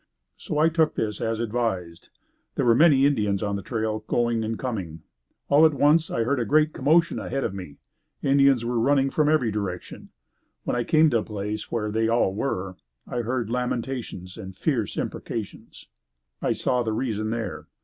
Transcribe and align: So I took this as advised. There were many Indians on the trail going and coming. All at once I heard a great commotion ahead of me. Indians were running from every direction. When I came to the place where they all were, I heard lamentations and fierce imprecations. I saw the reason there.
So 0.35 0.57
I 0.57 0.67
took 0.69 0.95
this 0.95 1.21
as 1.21 1.39
advised. 1.39 2.09
There 2.55 2.65
were 2.65 2.73
many 2.73 3.05
Indians 3.05 3.43
on 3.43 3.55
the 3.55 3.61
trail 3.61 3.99
going 4.07 4.43
and 4.43 4.57
coming. 4.57 5.03
All 5.47 5.63
at 5.63 5.75
once 5.75 6.09
I 6.09 6.23
heard 6.23 6.39
a 6.39 6.43
great 6.43 6.73
commotion 6.73 7.19
ahead 7.19 7.43
of 7.43 7.53
me. 7.53 7.77
Indians 8.23 8.65
were 8.65 8.79
running 8.79 9.11
from 9.11 9.29
every 9.29 9.51
direction. 9.51 10.09
When 10.63 10.75
I 10.75 10.85
came 10.85 11.11
to 11.11 11.17
the 11.17 11.23
place 11.23 11.71
where 11.71 11.91
they 11.91 12.07
all 12.07 12.33
were, 12.33 12.77
I 13.05 13.19
heard 13.21 13.51
lamentations 13.51 14.37
and 14.37 14.55
fierce 14.57 14.97
imprecations. 14.97 15.87
I 16.41 16.53
saw 16.53 16.81
the 16.81 16.93
reason 16.93 17.29
there. 17.29 17.67